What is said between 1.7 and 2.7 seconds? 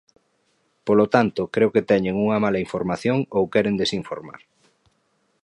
que teñen unha mala